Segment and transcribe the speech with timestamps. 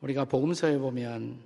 [0.00, 1.38] 우리가 복음서에 보면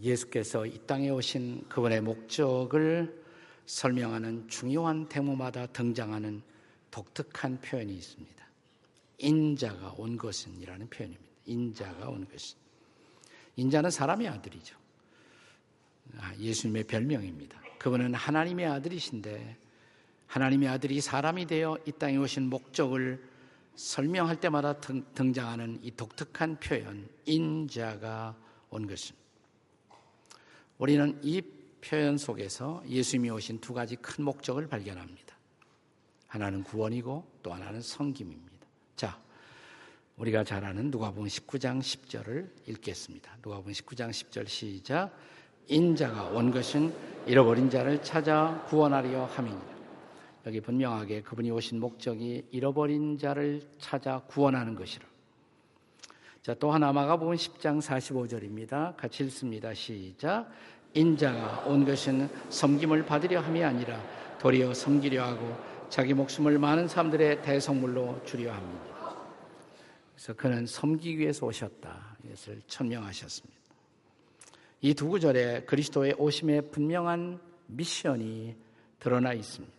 [0.00, 3.22] 예수께서 이 땅에 오신 그분의 목적을
[3.66, 6.42] 설명하는 중요한 대모마다 등장하는
[6.90, 8.48] 독특한 표현이 있습니다.
[9.18, 11.28] 인자가 온 것은이라는 표현입니다.
[11.44, 12.56] 인자가 온 것은.
[13.56, 14.76] 인자는 사람의 아들이죠.
[16.16, 17.60] 아, 예수님의 별명입니다.
[17.78, 19.56] 그분은 하나님의 아들이신데
[20.26, 23.22] 하나님의 아들이 사람이 되어 이 땅에 오신 목적을
[23.78, 28.36] 설명할 때마다 등장하는 이 독특한 표현, 인자가
[28.70, 29.24] 온 것입니다.
[30.78, 31.40] 우리는 이
[31.80, 35.36] 표현 속에서 예수님이 오신 두 가지 큰 목적을 발견합니다.
[36.26, 38.66] 하나는 구원이고 또 하나는 성김입니다.
[38.96, 39.16] 자,
[40.16, 43.36] 우리가 잘 아는 누가복음 19장 10절을 읽겠습니다.
[43.44, 45.16] 누가복음 19장 10절 시작.
[45.68, 46.92] 인자가 온 것은
[47.28, 49.77] 잃어버린 자를 찾아 구원하려 함이니라.
[50.46, 55.06] 여기 분명하게 그분이 오신 목적이 잃어버린 자를 찾아 구원하는 것이라.
[56.42, 58.96] 자, 또 하나 마가복음 10장 45절입니다.
[58.96, 59.74] 같이 읽습니다.
[59.74, 60.50] 시작.
[60.94, 64.00] 인자가 온 것은 섬김을 받으려 함이 아니라
[64.38, 65.56] 도리어 섬기려 하고
[65.90, 69.16] 자기 목숨을 많은 사람들의 대성물로 주려 합니다.
[70.14, 72.16] 그래서 그는 섬기기 위해서 오셨다.
[72.24, 73.58] 이것을 천명하셨습니다.
[74.80, 78.56] 이 두 구절에 그리스도의 오심의 분명한 미션이
[79.00, 79.77] 드러나 있습니다.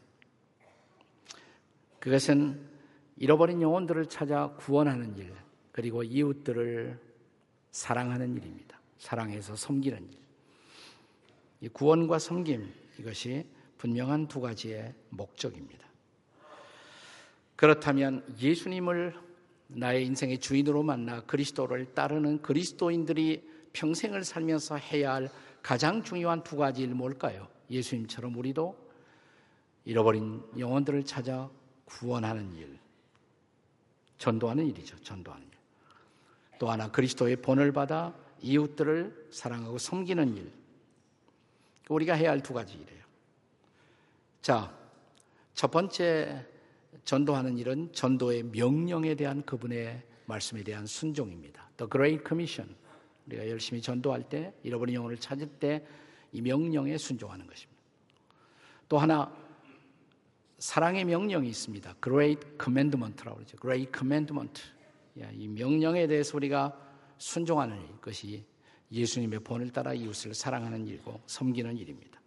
[2.00, 2.60] 그것은
[3.18, 5.34] 잃어버린 영혼들을 찾아 구원하는 일,
[5.72, 7.00] 그리고 이웃들을
[7.72, 8.80] 사랑하는 일입니다.
[8.98, 10.20] 사랑해서 섬기는 일.
[11.62, 13.46] 이 구원과 섬김 이것이
[13.78, 15.88] 분명한 두 가지의 목적입니다.
[17.56, 19.16] 그렇다면 예수님을
[19.68, 25.30] 나의 인생의 주인으로 만나 그리스도를 따르는 그리스도인들이 평생을 살면서 해야 할
[25.62, 27.48] 가장 중요한 두 가지 일 뭘까요?
[27.70, 28.76] 예수님처럼 우리도
[29.86, 31.50] 잃어버린 영혼들을 찾아
[31.90, 32.78] 구원하는 일,
[34.18, 34.98] 전도하는 일이죠.
[35.02, 35.52] 전도하는 일.
[36.60, 40.52] 또 하나 그리스도의 본을 받아 이웃들을 사랑하고 섬기는 일.
[41.90, 43.04] 우리가 해야 할 두 가지 일이에요.
[44.42, 44.74] 자,
[45.54, 46.46] 첫 번째
[47.04, 51.70] 전도하는 일은 전도의 명령에 대한 그분의 말씀에 대한 순종입니다.
[51.78, 52.76] The Great Commission.
[53.26, 55.86] 우리가 열심히 전도할 때, 잃어버린 영혼을 찾을 때
[56.32, 57.82] 이 명령에 순종하는 것입니다.
[58.88, 59.32] 또 하나
[60.60, 61.96] 사랑의 명령이 있습니다.
[62.04, 63.58] Great Commandment라고 그러죠.
[63.58, 64.62] Great Commandment.
[65.34, 66.78] 이 명령에 대해서 우리가
[67.18, 68.46] 순종하는 것이
[68.92, 72.20] 예수님의 본을 따라 이웃을 사랑하는 일고 섬기는 일입니다.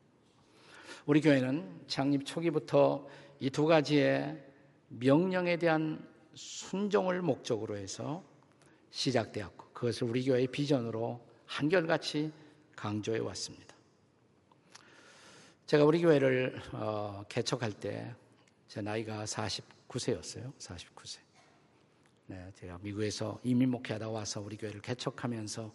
[1.07, 3.07] 우리 교회는 창립 초기부터
[3.41, 4.41] 이 두 가지의
[4.89, 8.23] 명령에 대한 순종을 목적으로 해서
[8.91, 12.31] 시작되었고 그것을 우리 교회의 비전으로 한결같이
[12.77, 13.75] 강조해 왔습니다.
[15.67, 18.15] 제가 우리 교회를 어, 개척할 때
[18.73, 20.51] 제 나이가 49세였어요.
[20.57, 21.19] 49세.
[22.25, 25.71] 네, 제가 미국에서 이민 목회하다 와서 우리 교회를 개척하면서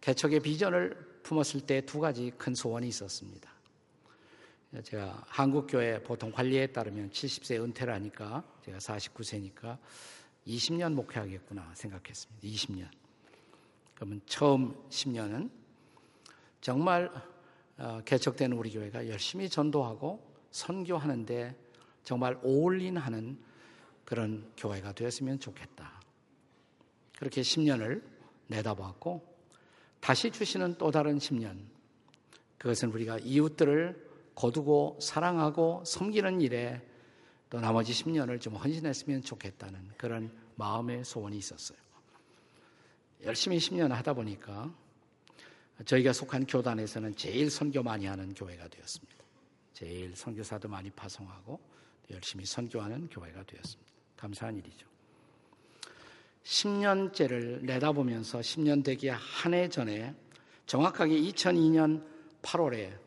[0.00, 3.52] 개척의 비전을 품었을 때 두 가지 큰 소원이 있었습니다.
[4.82, 9.76] 제가 한국교회 보통 관리에 따르면 70세 은퇴를 하니까 제가 49세니까
[10.46, 12.48] 20년 목회하겠구나 생각했습니다.
[12.48, 12.88] 20년.
[13.94, 15.50] 그러면 처음 10년은
[16.62, 17.12] 정말
[17.76, 21.68] 어, 개척되는 우리 교회가 열심히 전도하고 선교하는데
[22.04, 23.38] 정말 올인하는
[24.04, 26.00] 그런 교회가 되었으면 좋겠다.
[27.16, 28.02] 그렇게 10년을
[28.48, 29.30] 내다보았고
[30.00, 31.58] 다시 주시는 또 다른 10년.
[32.58, 36.86] 그것은 우리가 이웃들을 거두고 사랑하고 섬기는 일에
[37.50, 41.78] 또 나머지 10년을 좀 헌신했으면 좋겠다는 그런 마음의 소원이 있었어요.
[43.22, 44.72] 열심히 10년 하다 보니까
[45.84, 49.16] 저희가 속한 교단에서는 제일 선교 많이 하는 교회가 되었습니다.
[49.72, 51.60] 제일 선교사도 많이 파송하고
[52.10, 53.92] 열심히 선교하는 교회가 되었습니다.
[54.16, 54.86] 감사한 일이죠.
[56.44, 60.14] 10년째를 내다보면서 10년 되기 한 해 전에
[60.66, 62.04] 정확하게 2002년
[62.42, 62.98] 8월에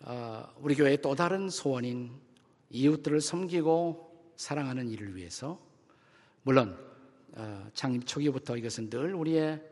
[0.00, 2.10] 어, 우리 교회의 또 다른 소원인
[2.70, 5.60] 이웃들을 섬기고 사랑하는 일을 위해서
[6.42, 6.76] 물론
[7.32, 9.62] 어, 창립 초기부터 이것은 늘 우리의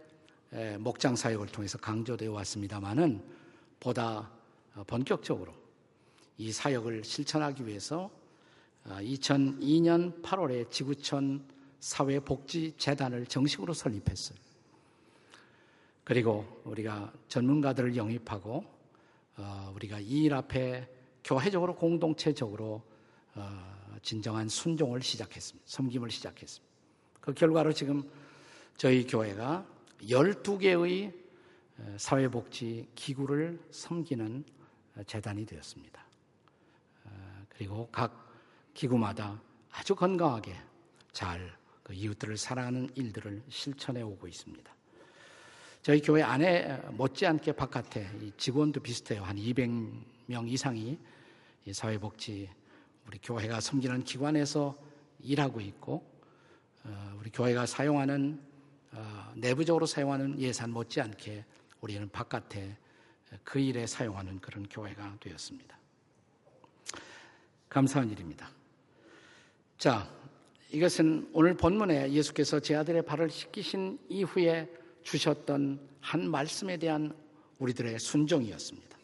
[0.78, 3.22] 목장 사역을 통해서 강조되어 왔습니다만은
[3.80, 4.30] 보다
[4.75, 5.59] 어, 본격적으로
[6.40, 8.10] 이 사역을 실천하기 위해서
[8.87, 11.44] 2002년 8월에 지구촌
[11.81, 14.38] 사회복지재단을 정식으로 설립했어요.
[16.02, 18.64] 그리고 우리가 전문가들을 영입하고
[19.37, 20.88] 어, 우리가 이 일 앞에
[21.22, 22.82] 교회적으로 공동체적으로
[23.34, 25.66] 어, 진정한 순종을 시작했습니다.
[25.69, 26.75] 섬김을 시작했습니다.
[27.20, 28.10] 그 결과로 지금
[28.78, 29.66] 저희 교회가
[30.04, 31.12] 12개의
[31.81, 34.42] 어, 사회복지 기구를 섬기는
[35.06, 36.09] 재단이 되었습니다.
[37.60, 38.32] 그리고 각
[38.72, 39.38] 기구마다
[39.70, 40.56] 아주 건강하게
[41.12, 41.60] 잘
[41.90, 44.72] 그 이웃들을 사랑하는 일들을 실천해 오고 있습니다.
[45.82, 49.24] 저희 교회 안에 못지않게 바깥에 직원도 비슷해요.
[49.24, 50.96] 한 200명 이상이
[51.72, 52.48] 사회복지
[53.08, 54.76] 우리 교회가 섬기는 기관에서
[55.18, 56.08] 일하고 있고
[56.84, 58.40] 어, 우리 교회가 사용하는
[58.92, 61.44] 어, 내부적으로 사용하는 예산 못지않게
[61.80, 62.76] 우리는 바깥에
[63.42, 65.79] 그 일에 사용하는 그런 교회가 되었습니다.
[67.70, 68.50] 감사한 일입니다.
[69.78, 70.06] 자,
[70.72, 74.69] 이것은 오늘 본문에 예수께서 제 아들의 발을 씻기신 이후에
[75.02, 77.14] 주셨던 한 말씀에 대한
[77.58, 78.99] 우리들의 순종이었습니다.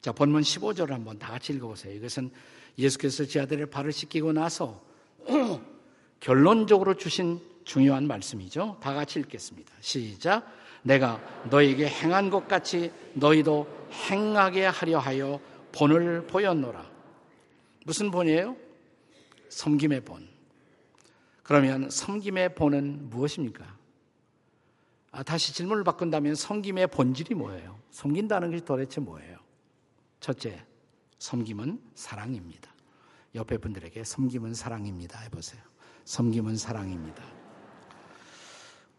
[0.00, 1.94] 자, 본문 15절을 한번 다 같이 읽어보세요.
[1.94, 2.30] 이것은
[2.78, 4.82] 예수께서 제 아들의 발을 씻기고 나서
[6.20, 8.78] 결론적으로 주신 중요한 말씀이죠.
[8.80, 9.72] 다 같이 읽겠습니다.
[9.80, 10.46] 시작.
[10.82, 11.20] 내가
[11.50, 15.40] 너에게 행한 것 같이 너희도 행하게 하려 하여
[15.72, 16.97] 본을 보였노라.
[17.88, 18.54] 무슨 본이에요?
[19.48, 20.28] 섬김의 본.
[21.42, 23.64] 그러면 섬김의 본은 무엇입니까?
[25.10, 27.80] 아, 다시 질문을 바꾼다면 섬김의 본질이 뭐예요?
[27.90, 29.38] 섬긴다는 것이 도대체 뭐예요?
[30.20, 30.62] 첫째,
[31.16, 32.70] 섬김은 사랑입니다.
[33.34, 35.20] 옆에 분들에게 섬김은 사랑입니다.
[35.20, 35.62] 해보세요.
[36.04, 37.24] 섬김은 사랑입니다.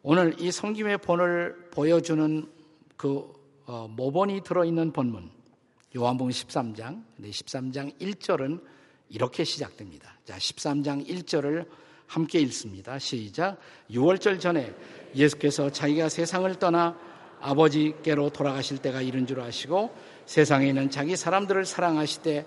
[0.01, 2.51] 오늘 이 섬김의 본을 보여주는
[2.97, 3.31] 그
[3.67, 5.38] 어, 모본이 들어있는 본문
[5.95, 8.63] 요한복음 13장 13장 1절은
[9.09, 10.13] 이렇게 시작됩니다.
[10.23, 11.67] 자 13장 1절을
[12.05, 12.99] 함께 읽습니다.
[12.99, 13.57] 시작
[13.89, 14.71] 6월절 전에
[15.15, 16.95] 예수께서 자기가 세상을 떠나
[17.41, 19.95] 아버지께로 돌아가실 때가 이른 줄 아시고
[20.27, 22.45] 세상에 있는 자기 사람들을 사랑하시되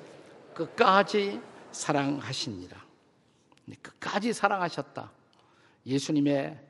[0.54, 1.40] 끝까지
[1.72, 2.86] 사랑하십니다.
[3.80, 5.10] 끝까지 사랑하셨다.
[5.84, 6.60] 예수님의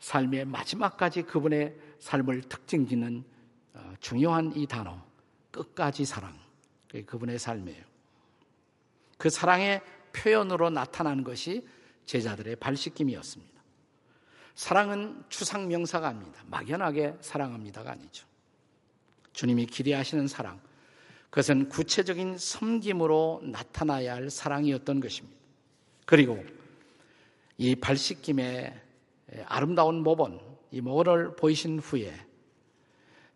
[0.00, 3.24] 삶의 마지막까지 그분의 삶을 특징 짓는
[3.72, 5.07] 어, 중요한 이 단어,
[5.58, 6.38] 끝까지 사랑.
[7.06, 7.84] 그분의 삶이에요.
[9.18, 9.82] 그 사랑의
[10.12, 11.66] 표현으로 나타나는 것이
[12.06, 13.58] 제자들의 발씻김이었습니다.
[14.54, 16.42] 사랑은 추상 명사가 아닙니다.
[16.46, 18.26] 막연하게 사랑합니다가 아니죠.
[19.32, 20.60] 주님이 기대하시는 사랑,
[21.30, 25.38] 그것은 구체적인 섬김으로 나타나야 할 사랑이었던 것입니다.
[26.06, 26.42] 그리고
[27.58, 28.80] 이 발씻김의
[29.44, 30.40] 아름다운 모본,
[30.70, 32.14] 이 모본을 보이신 후에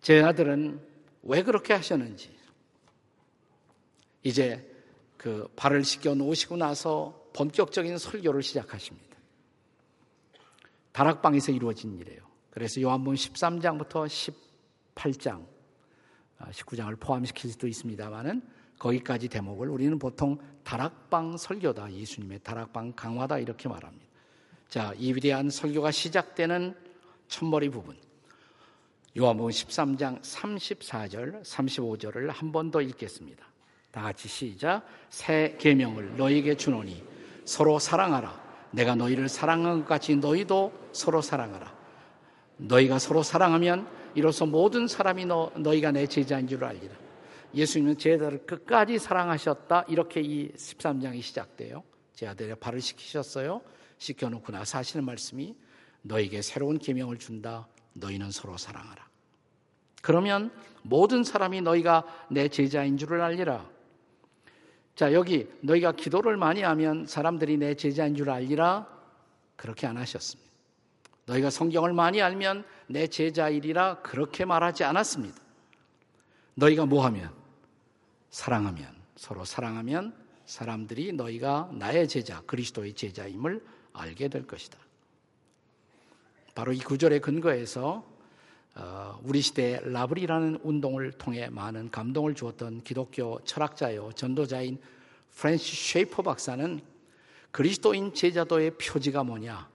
[0.01, 0.92] 제 아들은
[1.23, 2.35] 왜 그렇게 하셨는지
[4.23, 4.69] 이제
[5.17, 9.17] 그 발을 씻겨 놓으시고 나서 본격적인 설교를 시작하십니다.
[10.93, 12.21] 다락방에서 이루어진 일이에요.
[12.51, 14.35] 그래서 요한복음 13장부터
[14.95, 15.47] 18장,
[16.51, 18.43] 19장을 아, 포함시킬 수도 있습니다만은
[18.79, 24.07] 거기까지 대목을 우리는 보통 다락방 설교다, 예수님의 다락방 강화다 이렇게 말합니다.
[24.69, 26.75] 자, 이 위대한 설교가 시작되는
[27.29, 27.97] 첫머리 부분.
[29.17, 33.45] 요한복음 13장 34절, 35절을 한 번 더 읽겠습니다.
[33.91, 34.87] 다 같이 시작.
[35.11, 37.03] 새 계명을 너에게 주노니
[37.45, 38.41] 서로 사랑하라.
[38.71, 41.77] 내가 너희를 사랑한 것 같이 너희도 서로 사랑하라.
[42.57, 46.95] 너희가 서로 사랑하면 이로써 모든 사람이 너, 너희가 내 제자인 줄 알리라.
[47.55, 49.85] 예수님은 제자들을 끝까지 사랑하셨다.
[49.89, 51.83] 이렇게 이 13장이 시작돼요.
[52.15, 53.61] 제 아들의 발을 시키셨어요.
[53.99, 55.55] 씻겨놓고 나서 하시는 말씀이
[56.01, 57.69] 너에게 새로운 계명을 준다.
[57.95, 59.07] 너희는 서로 사랑하라.
[60.03, 60.51] 그러면
[60.83, 63.65] 모든 사람이 너희가 내 제자인 줄을 알리라.
[64.95, 68.87] 자, 여기 너희가 기도를 많이 하면 사람들이 내 제자인 줄 알리라.
[69.57, 70.51] 그렇게 안 하셨습니다.
[71.27, 75.41] 너희가 성경을 많이 알면 내 제자이리라 그렇게 말하지 않았습니다.
[76.55, 77.31] 너희가 뭐 하면?
[78.31, 80.15] 사랑하면, 서로 사랑하면
[80.47, 84.79] 사람들이 너희가 나의 제자, 그리스도의 제자임을 알게 될 것이다.
[86.55, 88.05] 바로 이 구절의 근거에서
[88.75, 94.81] 어, 우리 시대 라브리라는 운동을 통해 많은 감동을 주었던 기독교 철학자요 전도자인
[95.35, 96.81] 프랜시스 쉐이퍼 박사는
[97.51, 99.69] 그리스도인 제자도의 표지가 뭐냐?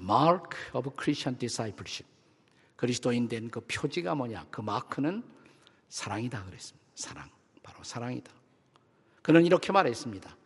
[0.00, 2.10] Mark of Christian Discipleship.
[2.76, 4.46] 그리스도인 된 그 표지가 뭐냐?
[4.50, 5.22] 그 마크는
[5.88, 6.84] 사랑이다 그랬습니다.
[6.96, 7.28] 사랑.
[7.62, 8.32] 바로 사랑이다.
[9.22, 10.36] 그는 이렇게 말했습니다.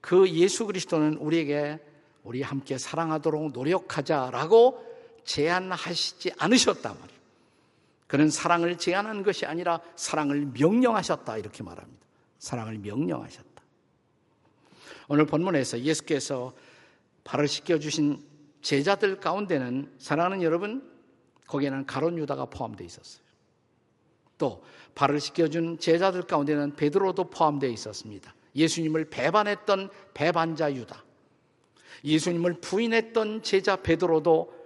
[0.00, 1.80] 그 예수 그리스도는 우리에게
[2.22, 4.87] 우리 함께 사랑하도록 노력하자라고
[5.28, 7.20] 제안하시지 않으셨단 말이에요.
[8.06, 12.06] 그는 사랑을 제안한 것이 아니라 사랑을 명령하셨다 이렇게 말합니다.
[12.38, 13.62] 사랑을 명령하셨다.
[15.08, 16.54] 오늘 본문에서 예수께서
[17.24, 18.24] 발을 씻겨 주신
[18.62, 20.90] 제자들 가운데는 사랑하는 여러분
[21.46, 23.22] 거기에는 가론 유다가 포함되어 있었어요.
[24.38, 28.34] 또 발을 씻겨준 제자들 가운데는 베드로도 포함되어 있었습니다.
[28.56, 31.04] 예수님을 배반했던 배반자 유다.
[32.04, 34.57] 예수님을 부인했던 제자 베드로도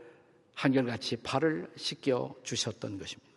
[0.62, 3.32] 한결같이 발을 씻겨 주셨던 것입니다.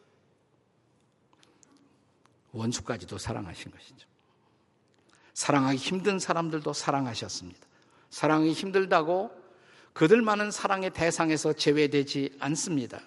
[2.52, 4.08] 원수까지도 사랑하신 것이죠.
[5.34, 7.60] 사랑하기 힘든 사람들도 사랑하셨습니다.
[8.12, 9.32] 사랑하기 힘들다고
[9.94, 13.02] 그들만은 사랑의 대상에서 제외되지 않습니다.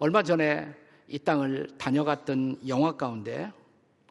[0.00, 0.74] 얼마 전에
[1.06, 3.52] 이 땅을 다녀갔던 영화 가운데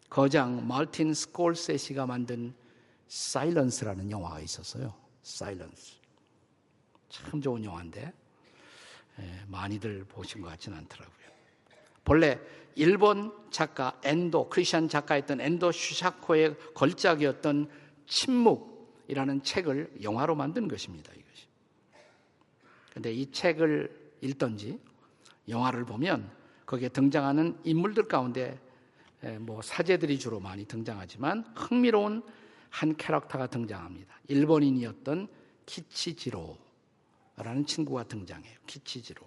[0.09, 2.53] 거장 말틴 스콜세시가 만든
[3.09, 4.93] 사일런스라는 영화가 있었어요.
[5.23, 5.95] 사일런스.
[7.09, 8.20] 참 좋은 영화인데 예,
[9.47, 11.27] 많이들 보신 것 같지는 않더라고요.
[12.03, 12.39] 본래
[12.75, 17.69] 일본 작가 엔도 크리스천 작가였던 엔도 슈샤코의 걸작이었던
[18.07, 21.11] 침묵이라는 책을 영화로 만든 것입니다.
[21.13, 21.47] 이것이.
[22.93, 24.79] 근데 이 책을 읽던지
[25.47, 26.29] 영화를 보면
[26.65, 28.59] 거기에 등장하는 인물들 가운데
[29.39, 32.23] 뭐 사제들이 주로 많이 등장하지만 흥미로운
[32.69, 34.15] 한 캐릭터가 등장합니다.
[34.27, 35.27] 일본인이었던
[35.65, 36.57] 키치지로
[37.37, 38.57] 라는 친구가 등장해요.
[38.67, 39.25] 키치지로.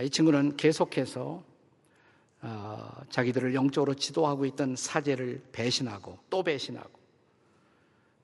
[0.00, 1.42] 이 친구는 계속해서
[2.40, 6.98] 어, 자기들을 영적으로 지도하고 있던 사제를 배신하고 또 배신하고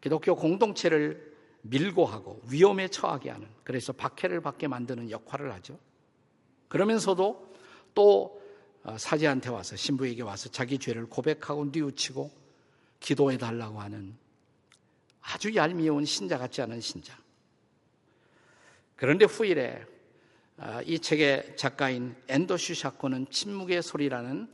[0.00, 5.78] 기독교 공동체를 밀고 하고 위험에 처하게 하는 그래서 박해를 받게 만드는 역할을 하죠.
[6.68, 7.54] 그러면서도
[7.94, 8.40] 또
[8.84, 12.30] 어, 사제한테 와서 신부에게 와서 자기 죄를 고백하고 뉘우치고
[13.00, 14.14] 기도해 달라고 하는
[15.22, 17.16] 아주 얄미운 신자 같지 않은 신자.
[18.96, 19.84] 그런데 후일에
[20.56, 24.48] 어, 이 책의 작가인 엔더슈 샤코는 침묵의 소리라는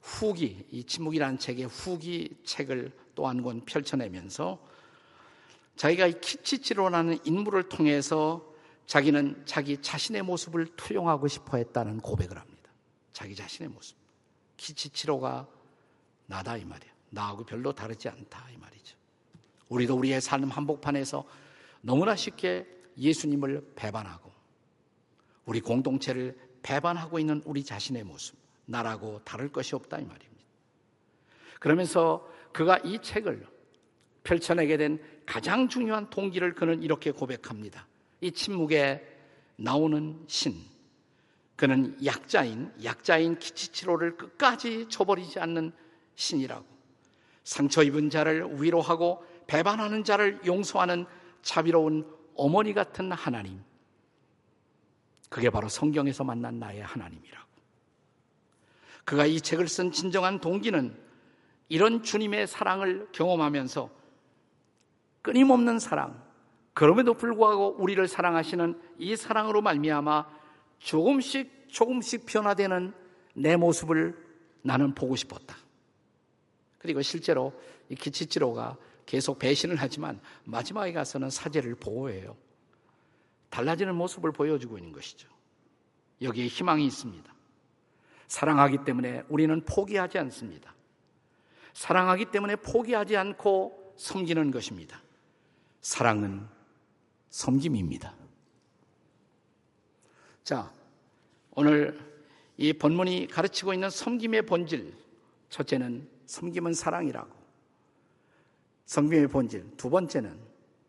[0.00, 4.64] 후기, 이 침묵이라는 책의 후기 책을 또 한 권 펼쳐내면서
[5.74, 8.48] 자기가 이 키치치로라는 인물을 통해서
[8.86, 12.70] 자기는 자기 자신의 모습을 투영하고 싶어 했다는 고백을 합니다.
[13.12, 13.96] 자기 자신의 모습.
[14.56, 15.48] 키치치로가
[16.26, 16.90] 나다 이 말이야.
[17.10, 18.96] 나하고 별로 다르지 않다 이 말이죠.
[19.68, 21.24] 우리도 우리의 삶 한복판에서
[21.80, 24.32] 너무나 쉽게 예수님을 배반하고
[25.44, 28.36] 우리 공동체를 배반하고 있는 우리 자신의 모습,
[28.66, 30.44] 나라고 다를 것이 없다 이 말입니다.
[31.60, 33.46] 그러면서 그가 이 책을
[34.24, 37.86] 펼쳐내게 된 가장 중요한 동기를 그는 이렇게 고백합니다.
[38.20, 39.06] 이 침묵에
[39.56, 40.54] 나오는 신.
[41.56, 45.72] 그는 약자인, 약자인 키치치로를 끝까지 저버리지 않는
[46.14, 46.64] 신이라고.
[47.42, 51.06] 상처 입은 자를 위로하고 배반하는 자를 용서하는
[51.42, 52.06] 자비로운
[52.38, 53.62] 어머니 같은 하나님.
[55.28, 57.46] 그게 바로 성경에서 만난 나의 하나님이라고.
[59.04, 60.96] 그가 이 책을 쓴 진정한 동기는
[61.68, 63.90] 이런 주님의 사랑을 경험하면서
[65.20, 66.22] 끊임없는 사랑,
[66.72, 70.26] 그럼에도 불구하고 우리를 사랑하시는 이 사랑으로 말미암아
[70.78, 72.94] 조금씩 조금씩 변화되는
[73.34, 74.16] 내 모습을
[74.62, 75.56] 나는 보고 싶었다.
[76.78, 77.52] 그리고 실제로
[77.88, 78.76] 이 기치치로가
[79.08, 82.36] 계속 배신을 하지만 마지막에 가서는 사제를 보호해요.
[83.48, 85.30] 달라지는 모습을 보여주고 있는 것이죠.
[86.20, 87.34] 여기에 희망이 있습니다.
[88.26, 90.74] 사랑하기 때문에 우리는 포기하지 않습니다.
[91.72, 95.00] 사랑하기 때문에 포기하지 않고 섬기는 것입니다.
[95.80, 96.46] 사랑은
[97.30, 98.14] 섬김입니다.
[100.44, 100.70] 자,
[101.52, 101.98] 오늘
[102.58, 104.94] 이 본문이 가르치고 있는 섬김의 본질.
[105.48, 107.37] 첫째는 섬김은 사랑이라고.
[108.88, 109.76] 섬김의 본질.
[109.76, 110.34] 두 번째는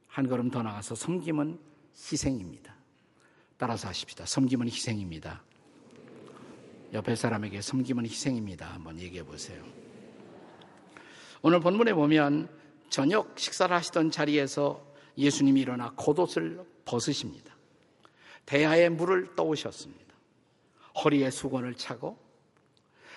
[0.08, 1.60] 한 걸음 더 나가서 섬김은
[1.94, 2.74] 희생입니다.
[3.58, 4.26] 따라서 하십시다.
[4.26, 5.44] 섬김은 희생입니다.
[6.94, 8.74] 옆에 사람에게 섬김은 희생입니다.
[8.74, 9.62] 한번 얘기해 보세요.
[11.42, 12.50] 오늘 본문에 보면
[12.90, 14.82] 저녁 식사를 하시던 자리에서
[15.18, 17.54] 예수님이 일어나 겉옷을 벗으십니다.
[18.46, 20.16] 대야에 물을 떠오셨습니다.
[21.04, 22.18] 허리에 수건을 차고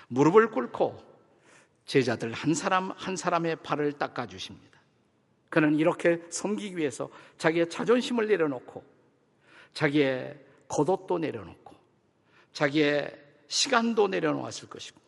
[0.08, 1.00] 무릎을 꿇고
[1.86, 4.71] 제자들 한 사람 한 사람의 발을 닦아 주십니다.
[5.52, 8.82] 그는 이렇게 섬기기 위해서 자기의 자존심을 내려놓고
[9.74, 11.76] 자기의 겉옷도 내려놓고
[12.54, 13.14] 자기의
[13.48, 14.98] 시간도 내려놓았을 것이고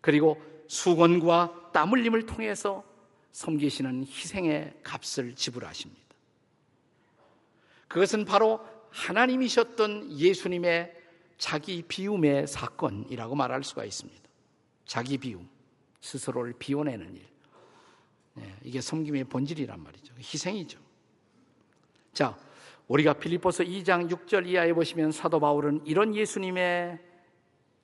[0.00, 2.84] 그리고 수건과 땀 흘림을 통해서
[3.32, 6.06] 섬기시는 희생의 값을 지불하십니다.
[7.88, 10.94] 그것은 바로 하나님이셨던 예수님의
[11.38, 14.22] 자기 비움의 사건이라고 말할 수가 있습니다.
[14.84, 15.48] 자기 비움,
[16.00, 17.35] 스스로를 비워내는 일.
[18.36, 20.14] 네, 이게 섬김의 본질이란 말이죠.
[20.18, 20.78] 희생이죠.
[22.12, 22.36] 자,
[22.88, 26.98] 우리가 필리포스 2장 6절 이하에 보시면 사도 바울은 이런 예수님의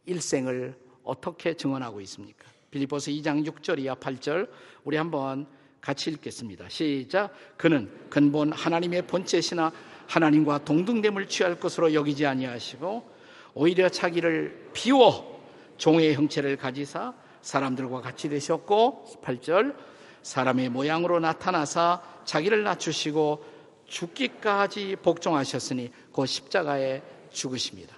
[0.07, 2.47] 일생을 어떻게 증언하고 있습니까?
[2.71, 4.49] 빌리포스 2장 6절 이하 8절
[4.85, 5.47] 우리 한번
[5.81, 6.69] 같이 읽겠습니다.
[6.69, 7.35] 시작.
[7.57, 9.73] 그는 근본 하나님의 본체시나
[10.07, 13.11] 하나님과 동등됨을 취할 것으로 여기지 아니하시고
[13.55, 15.43] 오히려 자기를 비워
[15.79, 19.75] 종의 형체를 가지사 사람들과 같이 되셨고 8절
[20.23, 23.45] 사람의 모양으로 나타나사 자기를 낮추시고
[23.87, 27.97] 죽기까지 복종하셨으니 그 십자가에 죽으십니다.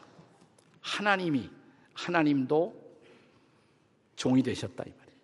[0.81, 1.51] 하나님이
[1.95, 2.85] 하나님도
[4.17, 5.19] 종이 되셨다 이 말이에요.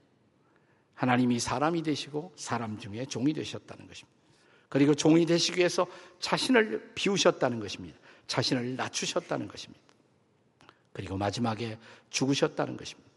[0.94, 4.20] 하나님이 사람이 되시고 사람 중에 종이 되셨다는 것입니다.
[4.68, 5.86] 그리고 종이 되시기 위해서
[6.20, 7.98] 자신을 비우셨다는 것입니다.
[8.26, 9.82] 자신을 낮추셨다는 것입니다.
[10.92, 11.78] 그리고 마지막에
[12.10, 13.10] 죽으셨다는 것입니다.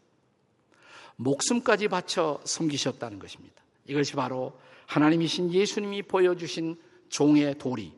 [1.17, 3.62] 목숨까지 바쳐 섬기셨다는 것입니다.
[3.85, 7.93] 이것이 바로 하나님이신 예수님이 보여주신 종의 도리,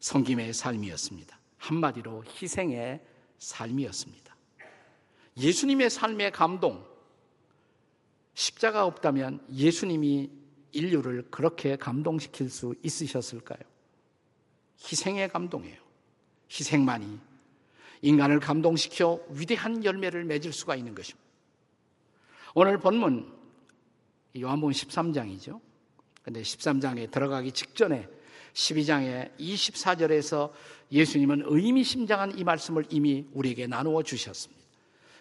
[0.00, 1.38] 섬김의 삶이었습니다.
[1.58, 3.00] 한마디로 희생의
[3.38, 4.36] 삶이었습니다.
[5.36, 6.84] 예수님의 삶의 감동,
[8.34, 10.30] 십자가 없다면 예수님이
[10.72, 13.60] 인류를 그렇게 감동시킬 수 있으셨을까요?
[14.78, 15.78] 희생의 감동이에요.
[16.50, 17.18] 희생만이
[18.02, 21.26] 인간을 감동시켜 위대한 열매를 맺을 수가 있는 것입니다.
[22.54, 23.32] 오늘 본문
[24.40, 25.60] 요한복음 13장이죠.
[26.22, 28.08] 근데 13장에 들어가기 직전에
[28.54, 30.50] 12장의 24절에서
[30.90, 34.56] 예수님은 의미심장한 이 말씀을 이미 우리에게 나누어 주셨습니다.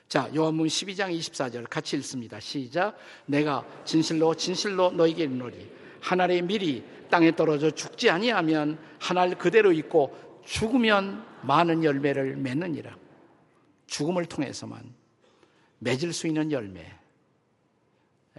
[0.08, 2.40] 자, 요한복음 12장 24절 같이 읽습니다.
[2.40, 2.96] 시작.
[3.26, 5.70] 내가 진실로 진실로 너에게 이르노리
[6.02, 12.96] 한 알의 밀이 땅에 떨어져 죽지 아니하면 한알 그대로 있고 죽으면 많은 열매를 맺느니라.
[13.88, 14.94] 죽음을 통해서만
[15.80, 16.95] 맺을 수 있는 열매.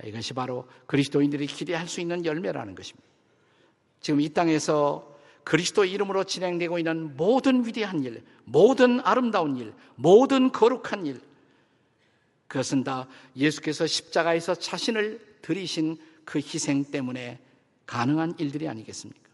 [0.04, 3.06] 이것이 바로 그리스도인들이 기대할 수 있는 열매라는 것입니다.
[4.00, 11.06] 지금 이 땅에서 그리스도 이름으로 진행되고 있는 모든 위대한 일, 모든 아름다운 일, 모든 거룩한
[11.06, 11.20] 일,
[12.48, 17.38] 그것은 다 예수께서 십자가에서 자신을 들이신 그 희생 때문에
[17.86, 19.26] 가능한 일들이 아니겠습니까?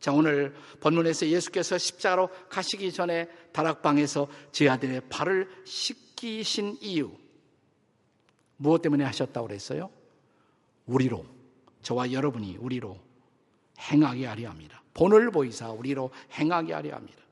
[0.00, 7.10] 자, 오늘 본문에서 예수께서 십자가로 가시기 전에 다락방에서 제 아들의 발을 씻기신 이유,
[8.56, 9.90] 무엇 때문에 하셨다고 그랬어요?
[10.86, 11.24] 우리로,
[11.82, 12.98] 저와 여러분이 우리로
[13.78, 14.82] 행하게 하려 합니다.
[14.94, 17.22] 본을 보이사 우리로 행하게 하려 합니다.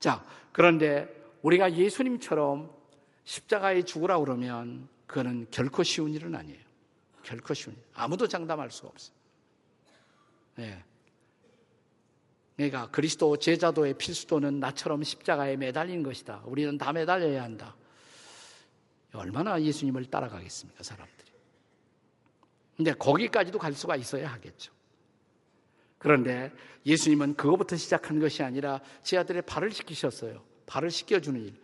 [0.00, 1.08] 자, 그런데
[1.42, 2.70] 우리가 예수님처럼
[3.24, 6.60] 십자가에 죽으라 그러면 그거는 결코 쉬운 일은 아니에요.
[7.22, 7.82] 결코 쉬운 일.
[7.94, 9.16] 아무도 장담할 수가 없어요.
[10.56, 10.82] 네.
[12.56, 16.42] 그러니까 그리스도 제자도의 필수도는 나처럼 십자가에 매달린 것이다.
[16.44, 17.76] 우리는 다 매달려야 한다.
[19.12, 21.32] 얼마나 예수님을 따라가겠습니까, 사람들이.
[22.76, 24.72] 근데 거기까지도 갈 수가 있어야 하겠죠.
[25.98, 26.52] 그런데
[26.86, 30.44] 예수님은 그거부터 시작한 것이 아니라 제 아들의 발을 씻기셨어요.
[30.66, 31.60] 발을 씻겨주는 일.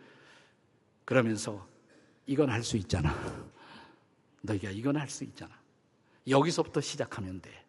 [1.05, 1.65] 그러면서
[2.25, 3.15] 이건 할 수 있잖아.
[4.41, 5.57] 너희가 이건 할 수 있잖아.
[6.27, 7.63] 여기서부터 시작하면 돼.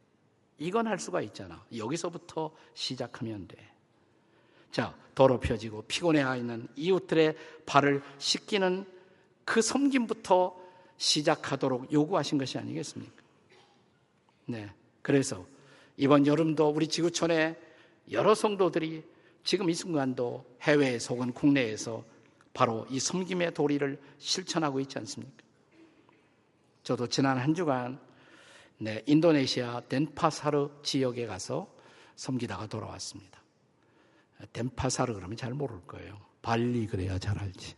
[0.59, 1.65] 이건 할 수가 있잖아.
[1.77, 3.57] 여기서부터 시작하면 돼.
[4.73, 7.37] 자, 더럽혀지고 피곤해 있는 이웃들의
[7.67, 8.87] 발을 씻기는
[9.47, 10.55] 그 섬김부터
[10.99, 13.23] 시작하도록 요구하신 것이 아니겠습니까?
[14.47, 14.69] 네.
[15.01, 15.47] 그래서
[15.97, 17.57] 이번 여름도 우리 지구촌에
[18.11, 19.05] 여러 성도들이
[19.45, 22.05] 지금 이 순간도 해외에서 혹은 국내에서
[22.53, 25.45] 바로 이 섬김의 도리를 실천하고 있지 않습니까?
[26.83, 28.01] 저도 지난 한 주간
[28.79, 31.73] 네, 인도네시아 덴파사르 지역에 가서
[32.17, 33.41] 섬기다가 돌아왔습니다.
[34.53, 36.19] 덴파사르 그러면 잘 모를 거예요.
[36.43, 37.75] 발리 그래야 잘 알지.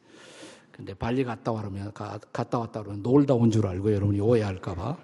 [0.78, 4.96] 근데 발리 갔다 와면 갔다 왔다 그러면 놀다 온 줄 알고 여러분이 오해할까 봐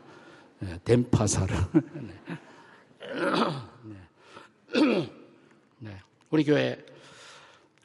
[0.60, 1.52] 네, 덴파사르.
[1.94, 2.14] 네.
[3.82, 5.10] 네.
[5.80, 6.00] 네.
[6.30, 6.78] 우리 교회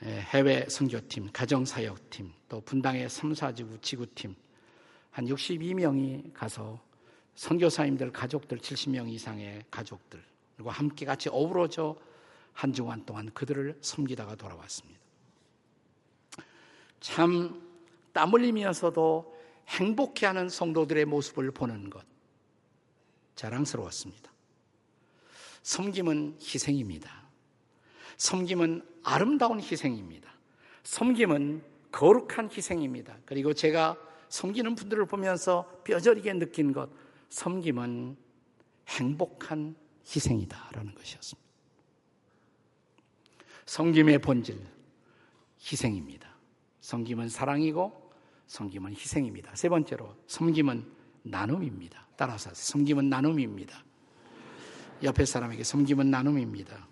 [0.04, 4.36] 해외 선교팀, 가정사역팀, 또 분당의 3, 4지구 지구팀
[5.10, 6.80] 한 62명이 가서
[7.34, 10.24] 선교사님들 가족들 70명 이상의 가족들
[10.56, 11.96] 그리고 함께 같이 어우러져
[12.54, 15.00] 한 주간 동안 그들을 섬기다가 돌아왔습니다.
[17.00, 17.69] 참
[18.20, 19.34] 땀 흘리면서도
[19.70, 22.06] 행복해하는 성도들의 모습을 보는 것
[23.36, 24.30] 자랑스러웠습니다.
[25.64, 27.30] 섬김은 희생입니다.
[28.18, 30.34] 섬김은 아름다운 희생입니다.
[30.84, 33.20] 섬김은 거룩한 희생입니다.
[33.26, 36.90] 그리고 제가 섬기는 분들을 보면서 뼈저리게 느낀 것,
[37.30, 38.18] 섬김은
[38.90, 41.50] 행복한 희생이다라는 것이었습니다.
[43.66, 44.60] 섬김의 본질,
[45.62, 46.28] 희생입니다.
[46.82, 47.99] 섬김은 사랑이고,
[48.50, 49.52] 섬김은 희생입니다.
[49.56, 50.84] 세 번째로, 섬김은
[51.22, 52.08] 나눔입니다.
[52.18, 53.84] 따라서 섬김은 나눔입니다.
[55.04, 56.88] 옆에 사람에게 섬김은 나눔입니다.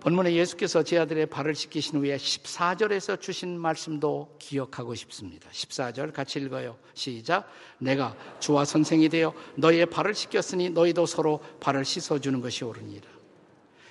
[0.00, 5.48] 본문에 예수께서 제 아들의 발을 씻기신 후에 14절에서 주신 말씀도 기억하고 싶습니다.
[5.50, 6.76] 14절 같이 읽어요.
[6.94, 7.48] 시작.
[7.78, 13.08] 내가 주와 선생이 되어 너희의 발을 씻겼으니 너희도 서로 발을 씻어주는 것이 옳으니라.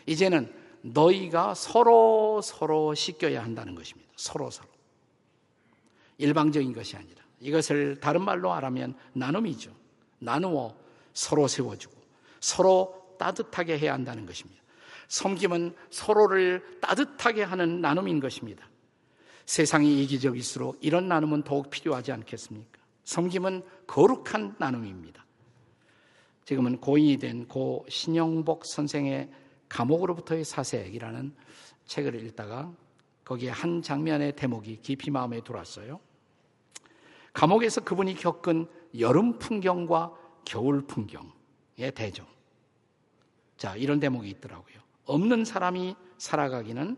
[0.05, 4.11] 이제는 너희가 서로 서로 씻겨야 한다는 것입니다.
[4.15, 4.74] 서로 서로.
[6.17, 9.71] 일방적인 것이 아니라 이것을 다른 말로 말하면 나눔이죠.
[10.19, 10.75] 나누어
[11.13, 11.95] 서로 세워주고
[12.39, 14.61] 서로 따뜻하게 해야 한다는 것입니다.
[15.07, 18.67] 섬김은 서로를 따뜻하게 하는 나눔인 것입니다.
[19.45, 22.81] 세상이 이기적일수록 이런 나눔은 더욱 필요하지 않겠습니까?
[23.03, 25.23] 섬김은 거룩한 나눔입니다.
[26.45, 29.29] 지금은 고인이 된 고 신영복 선생의
[29.69, 31.35] 감옥으로부터의 사색이라는
[31.85, 32.71] 책을 읽다가
[33.23, 35.99] 거기에 한 장면의 대목이 깊이 마음에 들어왔어요.
[37.35, 38.65] 감옥에서 그분이 겪은
[38.97, 40.13] 여름 풍경과
[40.45, 42.25] 겨울 풍경의 대조.
[43.57, 44.75] 자, 이런 대목이 있더라고요.
[45.05, 46.97] 없는 사람이 살아가기는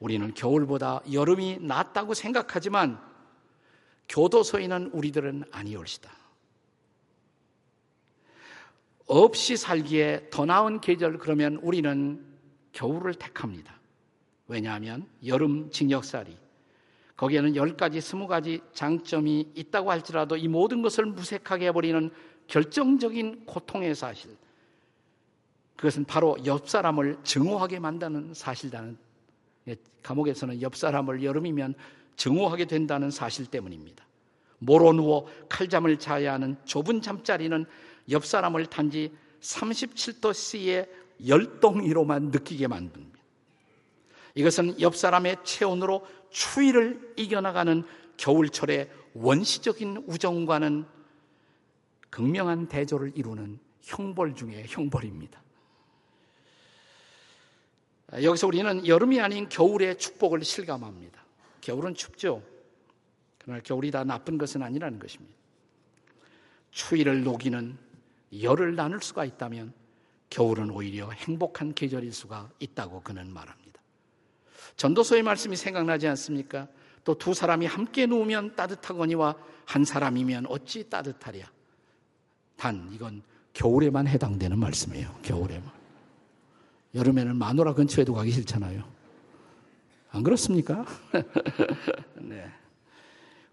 [0.00, 2.98] 우리는 겨울보다 여름이 낫다고 생각하지만
[4.08, 6.10] 교도소에 있는 우리들은 아니올시다.
[9.06, 12.24] 없이 살기에 더 나은 계절 그러면 우리는
[12.72, 13.78] 겨울을 택합니다.
[14.46, 16.47] 왜냐하면 여름 징역살이
[17.18, 22.10] 거기에는 10가지, 20가지 장점이 있다고 할지라도 이 모든 것을 무색하게 해버리는
[22.46, 24.36] 결정적인 고통의 사실.
[25.74, 28.96] 그것은 바로 옆 사람을 증오하게 만드는 사실이라는
[29.66, 31.74] 예, 감옥에서는 옆 사람을 여름이면
[32.16, 34.06] 증오하게 된다는 사실 때문입니다.
[34.60, 37.66] 모로 누워 칼잠을 자야 하는 좁은 잠자리는
[38.10, 40.88] 옆 사람을 단지 37도씨의
[41.26, 43.18] 열동이로만 느끼게 만듭니다.
[44.38, 47.84] 이것은 옆 사람의 체온으로 추위를 이겨나가는
[48.16, 50.84] 겨울철의 원시적인 우정과는
[52.10, 55.42] 극명한 대조를 이루는 형벌 중의 형벌입니다.
[58.22, 61.22] 여기서 우리는 여름이 아닌 겨울의 축복을 실감합니다.
[61.60, 62.42] 겨울은 춥죠.
[63.38, 65.36] 그러나 겨울이 다 나쁜 것은 아니라는 것입니다.
[66.70, 67.76] 추위를 녹이는
[68.40, 69.72] 열을 나눌 수가 있다면
[70.30, 73.67] 겨울은 오히려 행복한 계절일 수가 있다고 그는 말합니다.
[74.78, 76.68] 전도서의 말씀이 생각나지 않습니까?
[77.04, 81.46] 또 두 사람이 함께 누우면 따뜻하거니와 한 사람이면 어찌 따뜻하랴.
[82.56, 83.22] 단 이건
[83.54, 85.14] 겨울에만 해당되는 말씀이에요.
[85.22, 85.70] 겨울에만.
[86.94, 88.82] 여름에는 마누라 근처에도 가기 싫잖아요.
[90.10, 90.84] 안 그렇습니까?
[92.16, 92.50] 네.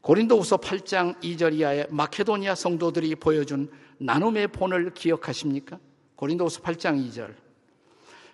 [0.02, 5.80] 고린도후서 8장 2절 이하의 마케도니아 성도들이 보여준 나눔의 본을 기억하십니까?
[6.16, 7.34] 고린도후서 8장 2절.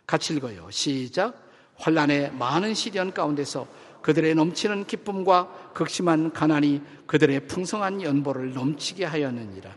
[0.05, 0.69] 같이 읽어요.
[0.71, 1.50] 시작.
[1.81, 3.67] 환란의 많은 시련 가운데서
[4.03, 9.75] 그들의 넘치는 기쁨과 극심한 가난이 그들의 풍성한 연보를 넘치게 하였느니라.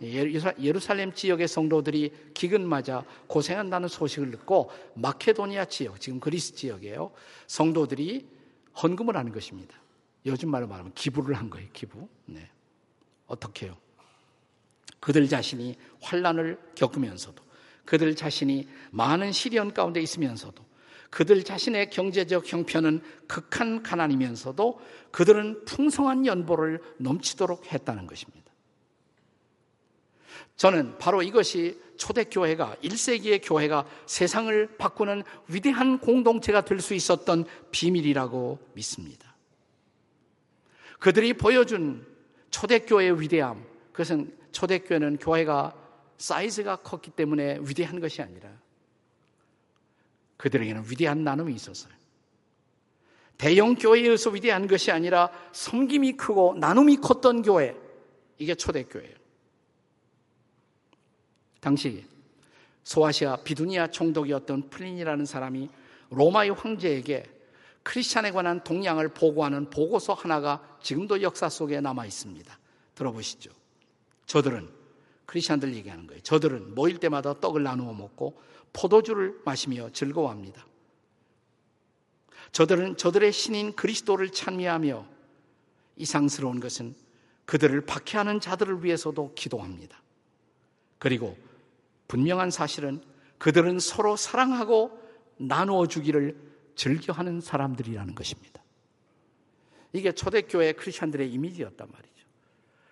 [0.00, 7.10] 예루살렘 지역의 성도들이 기근 맞아 고생한다는 소식을 듣고 마케도니아 지역, 지금 그리스 지역이에요.
[7.46, 8.28] 성도들이
[8.80, 9.74] 헌금을 하는 것입니다.
[10.26, 12.06] 요즘 말로 말하면 기부를 한 거예요, 기부.
[12.26, 12.48] 네.
[13.26, 13.76] 어떻게 해요?
[15.00, 17.42] 그들 자신이 환란을 겪으면서도
[17.84, 20.67] 그들 자신이 많은 시련 가운데 있으면서도
[21.10, 28.52] 그들 자신의 경제적 형편은 극한 가난이면서도 그들은 풍성한 연보를 넘치도록 했다는 것입니다.
[30.56, 39.36] 저는 바로 이것이 초대교회가 1세기의 교회가 세상을 바꾸는 위대한 공동체가 될 수 있었던 비밀이라고 믿습니다.
[40.98, 42.06] 그들이 보여준
[42.50, 45.74] 초대교회의 위대함, 그것은 초대교회는 교회가
[46.18, 48.50] 사이즈가 컸기 때문에 위대한 것이 아니라
[50.38, 51.92] 그들에게는 위대한 나눔이 있었어요.
[53.36, 57.76] 대형 교회에 의해서 위대한 것이 아니라 섬김이 크고 나눔이 컸던 교회,
[58.38, 59.14] 이게 초대교회예요.
[61.60, 62.04] 당시
[62.84, 65.68] 소아시아 비두니아 총독이었던 플리니라는 사람이
[66.10, 67.24] 로마의 황제에게
[67.82, 72.58] 크리스찬에 관한 동향을 보고하는 보고서 하나가 지금도 역사 속에 남아 있습니다.
[72.94, 73.50] 들어보시죠.
[74.26, 74.68] 저들은
[75.26, 76.22] 크리스찬들 얘기하는 거예요.
[76.22, 78.40] 저들은 모일 때마다 떡을 나누어 먹고
[78.72, 80.66] 포도주를 마시며 즐거워합니다.
[82.52, 85.06] 저들은 저들의 신인 그리스도를 찬미하며
[85.96, 86.94] 이상스러운 것은
[87.44, 90.02] 그들을 박해하는 자들을 위해서도 기도합니다.
[90.98, 91.36] 그리고
[92.08, 93.02] 분명한 사실은
[93.38, 94.98] 그들은 서로 사랑하고
[95.36, 96.36] 나누어 주기를
[96.74, 98.62] 즐겨하는 사람들이라는 것입니다.
[99.92, 102.26] 이게 초대교회 크리스천들의 이미지였단 말이죠.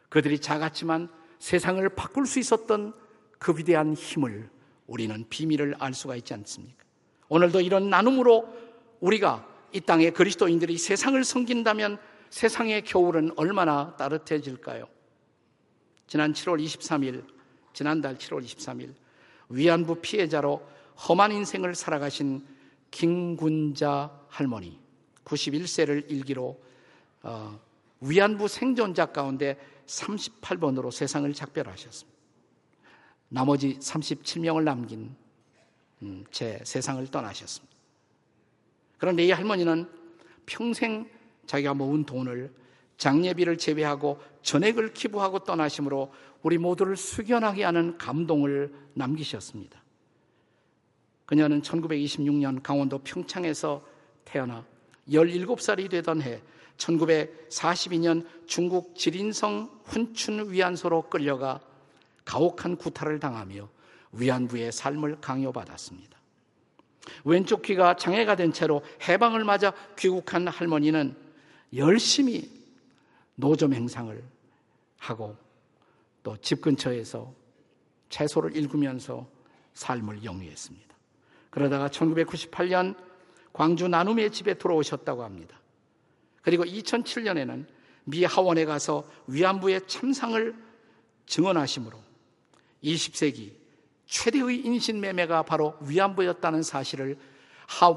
[0.08, 2.94] 그들이 작았지만 세상을 바꿀 수 있었던
[3.38, 4.50] 그 위대한 힘을
[4.86, 6.84] 우리는 비밀을 알 수가 있지 않습니까?
[7.28, 8.48] 오늘도 이런 나눔으로
[9.00, 11.98] 우리가 이 땅의 그리스도인들이 세상을 섬긴다면
[12.30, 14.86] 세상의 겨울은 얼마나 따뜻해질까요?
[16.06, 17.24] 지난 7월 23일,
[17.72, 18.94] 지난달 7월 23일
[19.48, 20.66] 위안부 피해자로
[21.08, 22.46] 험한 인생을 살아가신
[22.90, 24.80] 김군자 할머니
[25.24, 26.60] 91세를 일기로
[27.22, 27.60] 어,
[28.00, 32.15] 위안부 생존자 가운데 38번으로 세상을 작별하셨습니다.
[33.28, 35.14] 나머지 37명을 남긴
[36.02, 37.74] 음, 제 세상을 떠나셨습니다.
[38.98, 39.88] 그런데 이 할머니는
[40.46, 41.08] 평생
[41.46, 42.52] 자기가 모은 돈을
[42.98, 46.12] 장례비를 제외하고 전액을 기부하고 떠나심으로
[46.42, 49.82] 우리 모두를 숙연하게 하는 감동을 남기셨습니다.
[51.26, 53.82] 그녀는 1926년 강원도 평창에서
[54.24, 54.64] 태어나
[55.08, 56.40] 17살이 되던 해
[56.76, 61.60] 1942년 중국 지린성 훈춘 위안소로 끌려가
[62.26, 63.68] 가혹한 구타를 당하며
[64.12, 66.16] 위안부의 삶을 강요받았습니다.
[67.24, 71.16] 왼쪽 귀가 장애가 된 채로 해방을 맞아 귀국한 할머니는
[71.74, 72.50] 열심히
[73.36, 74.22] 노점 행상을
[74.98, 75.36] 하고
[76.22, 77.32] 또 집 근처에서
[78.08, 79.28] 채소를 읽으면서
[79.74, 80.96] 삶을 영위했습니다.
[81.50, 82.96] 그러다가 1998년
[83.52, 85.60] 광주 나눔의 집에 들어오셨다고 합니다.
[86.42, 87.66] 그리고 2007년에는
[88.04, 90.54] 미 하원에 가서 위안부의 참상을
[91.26, 92.05] 증언하심으로
[92.86, 93.52] 20세기
[94.06, 97.18] 최대의 인신매매가 바로 위안부였다는 사실을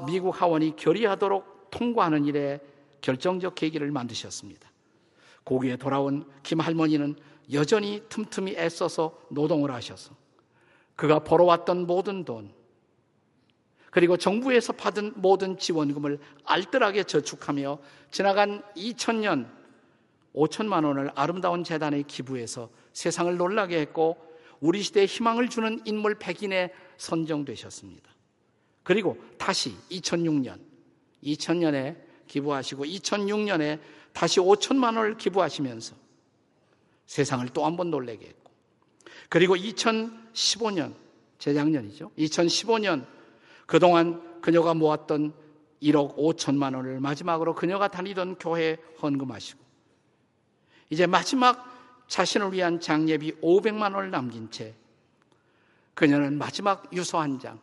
[0.06, 2.60] 미국 하원이 결의하도록 통과하는 일에
[3.00, 4.68] 결정적 계기를 만드셨습니다.
[5.44, 7.14] 고기에 돌아온 김 할머니는
[7.52, 10.14] 여전히 틈틈이 애써서 노동을 하셔서
[10.96, 12.52] 그가 벌어왔던 모든 돈,
[13.90, 17.78] 그리고 정부에서 받은 모든 지원금을 알뜰하게 저축하며
[18.10, 19.48] 지나간 2000년
[20.34, 24.29] 5천만 원을 아름다운 재단에 기부해서 세상을 놀라게 했고
[24.60, 28.10] 우리 시대에 희망을 주는 인물 100인에 선정되셨습니다.
[28.82, 30.60] 그리고 다시 2006년,
[31.24, 31.96] 2000년에
[32.26, 33.80] 기부하시고 2006년에
[34.12, 35.96] 다시 5천만 원을 기부하시면서
[37.06, 38.50] 세상을 또 한 번 놀라게 했고
[39.28, 40.94] 그리고 2015년,
[41.38, 42.10] 재작년이죠.
[42.18, 43.06] 2015년
[43.66, 45.32] 그동안 그녀가 모았던
[45.82, 49.60] 1억 5천만 원을 마지막으로 그녀가 다니던 교회에 헌금하시고
[50.90, 51.69] 이제 마지막
[52.10, 54.74] 자신을 위한 장례비 500만 원을 남긴 채
[55.94, 57.60] 그녀는 마지막 유서 한 장,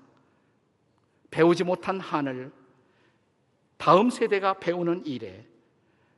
[1.29, 2.51] 배우지 못한 한을
[3.75, 5.45] 다음 세대가 배우는 일에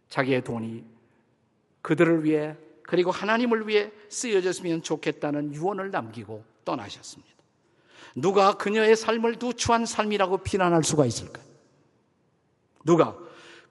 [0.09, 0.85] 자기의 돈이
[1.81, 7.33] 그들을 위해 그리고 하나님을 위해 쓰여졌으면 좋겠다는 유언을 남기고 떠나셨습니다.
[8.15, 11.41] 누가 그녀의 삶을 누추한 삶이라고 비난할 수가 있을까?
[12.85, 13.17] 누가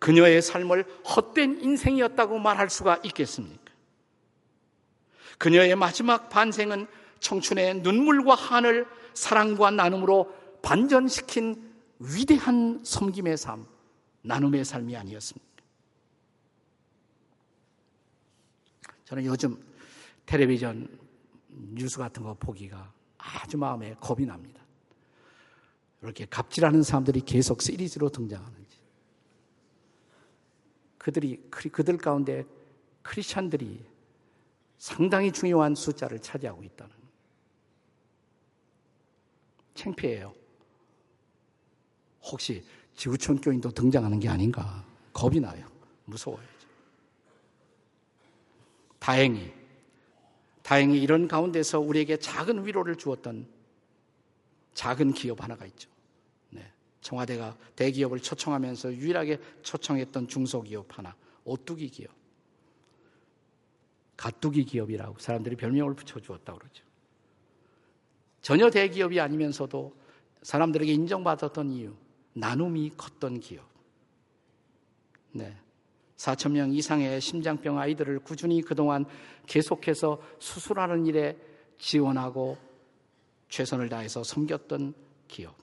[0.01, 3.68] 그녀의 삶을 헛된 인생이었다고 말할 수가 있겠습니까?
[5.39, 6.87] 그녀의 마지막 반생은
[7.21, 11.69] 청춘의 눈물과 한을 사랑과 나눔으로 반전시킨
[12.01, 13.67] 위대한 섬김의 삶,
[14.23, 15.49] 나눔의 삶이 아니었습니까?
[19.05, 19.57] 저는 요즘
[20.27, 20.99] 텔레비전
[21.49, 24.61] 뉴스 같은 거 보기가 아주 마음에 겁이 납니다.
[26.03, 28.77] 이렇게 갑질하는 사람들이 계속 시리즈로 등장하는지.
[30.99, 32.45] 그들이, 그들 가운데
[33.03, 33.85] 크리스찬들이
[34.79, 36.95] 상당히 중요한 숫자를 차지하고 있다는.
[39.75, 40.35] 창피해요.
[42.23, 42.65] 혹시
[42.95, 45.69] 지구촌 교인도 등장하는 게 아닌가 겁이 나요.
[46.05, 46.47] 무서워요.
[48.99, 49.53] 다행히
[50.63, 53.47] 다행히 이런 가운데서 우리에게 작은 위로를 주었던
[54.75, 55.89] 작은 기업 하나가 있죠.
[56.51, 56.71] 네.
[57.01, 62.11] 청와대가 대기업을 초청하면서 유일하게 초청했던 중소기업 하나, 오뚜기 기업.
[64.19, 66.85] 가뚜기 기업이라고 사람들이 별명을 붙여주었다고 그러죠.
[68.43, 69.97] 전혀 대기업이 아니면서도
[70.43, 71.95] 사람들에게 인정받았던 이유,
[72.35, 73.65] 나눔이 컸던 기업.
[75.33, 75.57] 네.
[76.17, 79.07] 4천 명 이상의 심장병 아이들을 꾸준히 그동안
[79.47, 81.39] 계속해서 수술하는 일에
[81.79, 82.59] 지원하고
[83.49, 84.95] 최선을 다해서 섬겼던
[85.29, 85.55] 기업.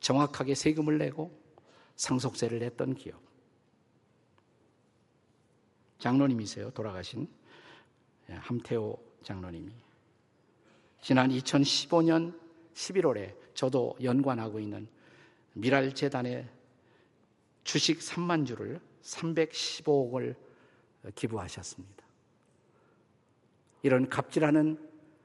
[0.00, 1.34] 정확하게 세금을 내고
[1.96, 3.22] 상속세를 냈던 기업.
[5.98, 6.70] 장로님이세요.
[6.72, 7.39] 돌아가신 예,
[8.38, 9.72] 함태호 장로님이.
[11.00, 12.38] 지난 2015년
[12.74, 14.88] 11월에 저도 연관하고 있는
[15.54, 16.48] 미랄 재단의
[17.64, 20.34] 주식 3만 주를 315억을
[21.14, 22.04] 기부하셨습니다.
[23.82, 24.78] 이런 갑질하는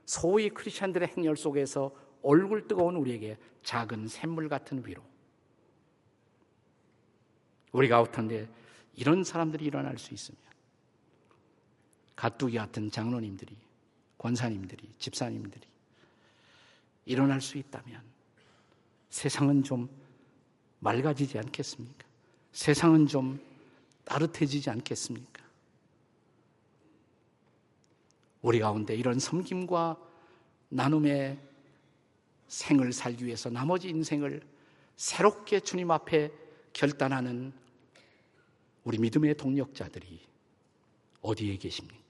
[0.05, 5.03] 소위 크리스천들의 행렬 속에서 얼굴 뜨거운 우리에게 작은 샘물 같은 위로.
[7.71, 8.47] 우리 가운데
[8.95, 10.39] 이런 사람들이 일어날 수 있으면
[12.15, 13.55] 가뚜기 같은 장로님들이,
[14.17, 15.65] 권사님들이, 집사님들이
[17.05, 18.01] 일어날 수 있다면
[19.09, 19.89] 세상은 좀
[20.79, 22.05] 맑아지지 않겠습니까?
[22.51, 23.39] 세상은 좀
[24.05, 25.43] 따뜻해지지 않겠습니까?
[28.41, 29.97] 우리 가운데 이런 섬김과
[30.69, 31.39] 나눔의
[32.47, 34.41] 생을 살기 위해서 나머지 인생을
[34.95, 36.31] 새롭게 주님 앞에
[36.73, 37.53] 결단하는
[38.83, 40.21] 우리 믿음의 동력자들이
[41.21, 42.04] 어디에 계십니까?